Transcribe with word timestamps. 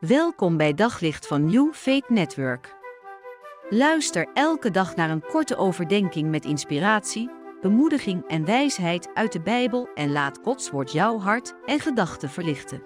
Welkom 0.00 0.56
bij 0.56 0.74
Daglicht 0.74 1.26
van 1.26 1.44
New 1.44 1.72
Faith 1.72 2.08
Network. 2.08 2.76
Luister 3.68 4.28
elke 4.34 4.70
dag 4.70 4.96
naar 4.96 5.10
een 5.10 5.22
korte 5.22 5.56
overdenking 5.56 6.30
met 6.30 6.44
inspiratie, 6.44 7.30
bemoediging 7.60 8.26
en 8.26 8.44
wijsheid 8.44 9.14
uit 9.14 9.32
de 9.32 9.40
Bijbel 9.40 9.88
en 9.94 10.12
laat 10.12 10.38
Gods 10.42 10.70
woord 10.70 10.92
jouw 10.92 11.18
hart 11.18 11.54
en 11.64 11.80
gedachten 11.80 12.28
verlichten. 12.28 12.82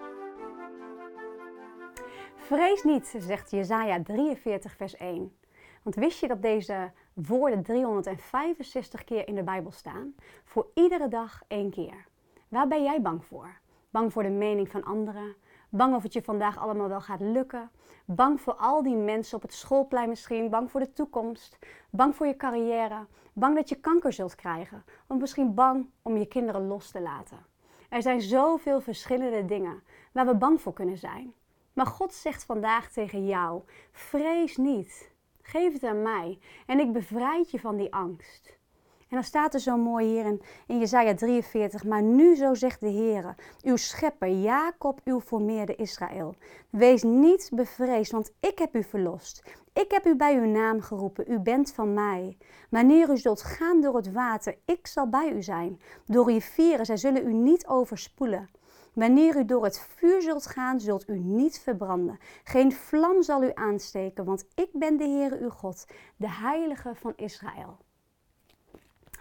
Vrees 2.37 2.83
niet, 2.83 3.15
zegt 3.19 3.51
Jesaja 3.51 4.03
43 4.03 4.77
vers 4.77 4.97
1. 4.97 5.37
Want 5.83 5.97
wist 5.97 6.21
je 6.21 6.29
dat 6.29 6.43
deze 6.43 6.93
woorden 7.13 7.63
365 7.63 9.05
keer 9.05 9.29
in 9.29 9.35
de 9.35 9.45
Bijbel 9.45 9.71
staan? 9.71 10.15
Voor 10.45 10.67
iedere 10.75 11.09
dag 11.09 11.43
één 11.49 11.71
keer. 11.71 12.07
Waar 12.49 12.69
ben 12.69 12.83
jij 12.83 13.01
bang 13.01 13.25
voor? 13.25 13.59
Bang 13.91 14.13
voor 14.13 14.23
de 14.23 14.29
mening 14.31 14.69
van 14.69 14.85
anderen? 14.85 15.35
Bang 15.77 15.95
of 15.95 16.03
het 16.03 16.13
je 16.13 16.23
vandaag 16.23 16.59
allemaal 16.59 16.89
wel 16.89 17.01
gaat 17.01 17.21
lukken? 17.21 17.71
Bang 18.05 18.41
voor 18.41 18.55
al 18.55 18.83
die 18.83 18.97
mensen 18.97 19.37
op 19.37 19.43
het 19.43 19.55
schoolplein 19.55 20.09
misschien? 20.09 20.51
Bang 20.51 20.71
voor 20.71 20.81
de 20.81 20.93
toekomst? 20.93 21.59
Bang 21.91 22.17
voor 22.17 22.27
je 22.27 22.37
carrière? 22.37 23.07
Bang 23.33 23.57
dat 23.57 23.69
je 23.69 23.75
kanker 23.75 24.13
zult 24.13 24.35
krijgen? 24.35 24.85
Of 25.07 25.19
misschien 25.19 25.55
bang 25.55 25.87
om 26.03 26.17
je 26.17 26.27
kinderen 26.27 26.67
los 26.67 26.91
te 26.91 27.01
laten? 27.01 27.47
Er 27.89 28.03
zijn 28.03 28.21
zoveel 28.21 28.81
verschillende 28.81 29.45
dingen 29.45 29.83
waar 30.13 30.27
we 30.27 30.35
bang 30.35 30.61
voor 30.61 30.73
kunnen 30.73 30.99
zijn. 30.99 31.35
Maar 31.73 31.87
God 31.87 32.13
zegt 32.13 32.45
vandaag 32.45 32.91
tegen 32.91 33.27
jou: 33.27 33.63
vrees 33.93 34.57
niet. 34.57 35.13
Geef 35.43 35.73
het 35.73 35.85
aan 35.85 36.03
mij 36.03 36.39
en 36.67 36.81
ik 36.81 36.93
bevrijd 36.93 37.51
je 37.51 37.61
van 37.61 37.77
die 37.77 37.95
angst. 37.95 38.59
En 39.09 39.17
dan 39.17 39.25
staat 39.25 39.55
er 39.55 39.61
zo 39.61 39.77
mooi 39.77 40.07
hier 40.07 40.25
in, 40.25 40.43
in 40.67 40.79
Jezaja 40.79 41.15
43, 41.15 41.85
maar 41.85 42.03
nu 42.03 42.37
zo 42.37 42.55
zegt 42.55 42.81
de 42.81 42.89
Heer, 42.89 43.35
uw 43.63 43.77
schepper 43.77 44.29
Jacob, 44.29 45.01
uw 45.05 45.21
formeerde 45.21 45.75
Israël. 45.75 46.35
Wees 46.71 47.03
niet 47.03 47.51
bevreesd, 47.55 48.13
want 48.13 48.33
ik 48.41 48.59
heb 48.59 48.75
u 48.75 48.85
verlost. 48.85 49.43
Ik 49.73 49.91
heb 49.91 50.07
u 50.07 50.17
bij 50.17 50.37
uw 50.37 50.47
naam 50.47 50.81
geroepen, 50.81 51.33
u 51.33 51.39
bent 51.39 51.73
van 51.73 51.95
mij. 51.95 52.37
Wanneer 52.71 53.11
u 53.11 53.17
zult 53.17 53.43
gaan 53.43 53.81
door 53.81 53.97
het 53.97 54.13
water, 54.13 54.57
ik 54.65 54.87
zal 54.87 55.09
bij 55.09 55.33
u 55.33 55.43
zijn. 55.43 55.81
Door 56.07 56.31
rivieren, 56.31 56.87
zij 56.87 56.97
zullen 56.97 57.27
u 57.27 57.33
niet 57.33 57.67
overspoelen. 57.67 58.51
Wanneer 58.95 59.37
u 59.37 59.45
door 59.45 59.65
het 59.65 59.81
vuur 59.81 60.23
zult 60.23 60.47
gaan, 60.47 60.81
zult 60.81 61.09
u 61.09 61.19
niet 61.19 61.61
verbranden. 61.61 62.19
Geen 62.45 62.73
vlam 62.73 63.23
zal 63.23 63.43
u 63.43 63.51
aansteken, 63.55 64.25
want 64.25 64.47
ik 64.55 64.69
ben 64.73 64.97
de 64.97 65.05
Heere 65.05 65.39
uw 65.39 65.51
God, 65.51 65.87
de 66.17 66.31
Heilige 66.31 66.95
van 66.95 67.13
Israël. 67.17 67.79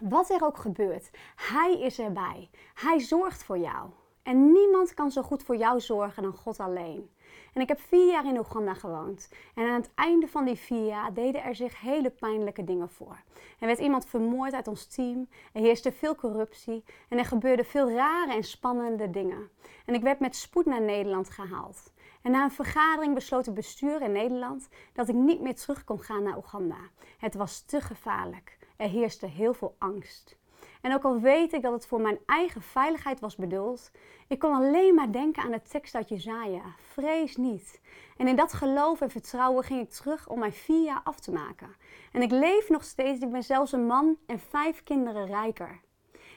Wat 0.09 0.29
er 0.29 0.43
ook 0.43 0.57
gebeurt, 0.57 1.09
Hij 1.35 1.79
is 1.79 1.99
erbij. 1.99 2.49
Hij 2.73 2.99
zorgt 2.99 3.43
voor 3.43 3.57
jou. 3.57 3.89
En 4.23 4.51
niemand 4.51 4.93
kan 4.93 5.11
zo 5.11 5.21
goed 5.21 5.43
voor 5.43 5.55
jou 5.55 5.79
zorgen 5.79 6.23
dan 6.23 6.33
God 6.33 6.59
alleen. 6.59 7.09
En 7.53 7.61
ik 7.61 7.67
heb 7.67 7.79
vier 7.79 8.11
jaar 8.11 8.25
in 8.25 8.37
Oeganda 8.37 8.73
gewoond. 8.73 9.29
En 9.55 9.67
aan 9.67 9.81
het 9.81 9.89
einde 9.95 10.27
van 10.27 10.45
die 10.45 10.55
vier 10.55 10.85
jaar 10.85 11.13
deden 11.13 11.43
er 11.43 11.55
zich 11.55 11.81
hele 11.81 12.09
pijnlijke 12.09 12.63
dingen 12.63 12.89
voor. 12.89 13.23
Er 13.59 13.67
werd 13.67 13.79
iemand 13.79 14.05
vermoord 14.05 14.53
uit 14.53 14.67
ons 14.67 14.85
team. 14.85 15.29
Er 15.53 15.61
heerste 15.61 15.91
veel 15.91 16.15
corruptie. 16.15 16.83
En 17.09 17.17
er 17.17 17.25
gebeurden 17.25 17.65
veel 17.65 17.91
rare 17.91 18.33
en 18.33 18.43
spannende 18.43 19.09
dingen. 19.09 19.49
En 19.85 19.93
ik 19.93 20.01
werd 20.01 20.19
met 20.19 20.35
spoed 20.35 20.65
naar 20.65 20.81
Nederland 20.81 21.29
gehaald. 21.29 21.91
En 22.21 22.31
na 22.31 22.43
een 22.43 22.51
vergadering 22.51 23.13
besloot 23.13 23.45
het 23.45 23.55
bestuur 23.55 24.01
in 24.01 24.11
Nederland 24.11 24.69
dat 24.93 25.09
ik 25.09 25.15
niet 25.15 25.41
meer 25.41 25.55
terug 25.55 25.83
kon 25.83 25.99
gaan 25.99 26.23
naar 26.23 26.37
Oeganda. 26.37 26.79
Het 27.17 27.35
was 27.35 27.61
te 27.61 27.81
gevaarlijk. 27.81 28.57
Er 28.77 28.89
heerste 28.89 29.25
heel 29.25 29.53
veel 29.53 29.75
angst. 29.77 30.37
En 30.83 30.93
ook 30.93 31.03
al 31.03 31.19
weet 31.19 31.53
ik 31.53 31.61
dat 31.61 31.71
het 31.73 31.85
voor 31.85 32.01
mijn 32.01 32.19
eigen 32.25 32.61
veiligheid 32.61 33.19
was 33.19 33.35
bedoeld, 33.35 33.91
ik 34.27 34.39
kon 34.39 34.53
alleen 34.53 34.95
maar 34.95 35.11
denken 35.11 35.43
aan 35.43 35.51
de 35.51 35.61
tekst 35.61 35.95
uit 35.95 36.09
Jezaja. 36.09 36.61
Vrees 36.77 37.37
niet. 37.37 37.81
En 38.17 38.27
in 38.27 38.35
dat 38.35 38.53
geloof 38.53 39.01
en 39.01 39.09
vertrouwen 39.09 39.63
ging 39.63 39.81
ik 39.81 39.89
terug 39.89 40.29
om 40.29 40.39
mijn 40.39 40.53
vier 40.53 40.83
jaar 40.83 41.01
af 41.03 41.19
te 41.19 41.31
maken. 41.31 41.75
En 42.11 42.21
ik 42.21 42.31
leef 42.31 42.69
nog 42.69 42.83
steeds. 42.83 43.21
Ik 43.21 43.31
ben 43.31 43.43
zelfs 43.43 43.71
een 43.71 43.85
man 43.85 44.17
en 44.25 44.39
vijf 44.39 44.83
kinderen 44.83 45.25
rijker. 45.25 45.79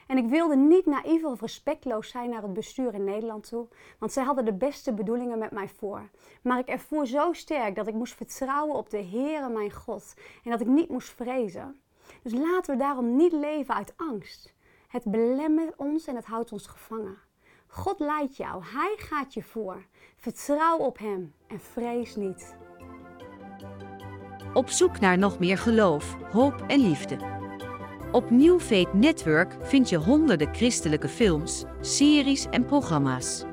En 0.06 0.17
ik 0.17 0.29
wilde 0.29 0.56
niet 0.56 0.87
naïef 0.87 1.25
of 1.25 1.41
respectloos 1.41 2.09
zijn 2.09 2.31
naar 2.31 2.43
het 2.43 2.53
bestuur 2.53 2.95
in 2.95 3.05
Nederland 3.05 3.49
toe, 3.49 3.69
want 3.99 4.12
zij 4.12 4.25
hadden 4.25 4.45
de 4.45 4.55
beste 4.55 4.93
bedoelingen 4.93 5.39
met 5.39 5.51
mij 5.51 5.69
voor. 5.69 6.09
Maar 6.43 6.59
ik 6.59 6.69
ervoer 6.69 7.06
zo 7.06 7.33
sterk 7.33 7.75
dat 7.75 7.87
ik 7.87 7.95
moest 7.95 8.15
vertrouwen 8.15 8.77
op 8.77 8.91
de 8.91 9.05
Heere 9.05 9.49
mijn 9.49 9.73
God 9.73 10.15
en 10.45 10.51
dat 10.51 10.61
ik 10.61 10.67
niet 10.67 10.89
moest 10.89 11.09
vrezen. 11.09 11.81
Dus 12.22 12.32
laten 12.32 12.75
we 12.75 12.81
daarom 12.81 13.16
niet 13.16 13.32
leven 13.32 13.75
uit 13.75 13.94
angst. 13.97 14.54
Het 14.88 15.04
belemmert 15.04 15.77
ons 15.77 16.06
en 16.06 16.16
het 16.16 16.25
houdt 16.25 16.53
ons 16.53 16.66
gevangen. 16.66 17.19
God 17.66 17.99
leidt 17.99 18.37
jou, 18.37 18.62
Hij 18.65 18.94
gaat 18.97 19.34
je 19.34 19.43
voor. 19.43 19.84
Vertrouw 20.16 20.78
op 20.78 20.99
Hem 20.99 21.32
en 21.47 21.60
vrees 21.60 22.16
niet. 22.16 22.56
Op 24.53 24.69
zoek 24.69 25.00
naar 25.00 25.19
nog 25.19 25.38
meer 25.38 25.59
geloof, 25.59 26.16
hoop 26.32 26.65
en 26.66 26.81
liefde. 26.81 27.19
Op 28.12 28.31
New 28.31 28.60
Faith 28.60 28.94
Network 28.94 29.56
vind 29.60 29.88
je 29.88 29.97
honderden 29.97 30.55
christelijke 30.55 31.09
films, 31.09 31.65
series 31.81 32.47
en 32.50 32.65
programma's. 32.65 33.44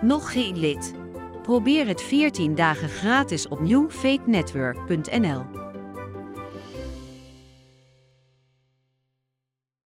Nog 0.00 0.32
geen 0.32 0.58
lid? 0.58 0.94
Probeer 1.42 1.86
het 1.86 2.02
14 2.02 2.54
dagen 2.54 2.88
gratis 2.88 3.48
op 3.48 3.60
newfaithnetwork.nl. 3.60 5.59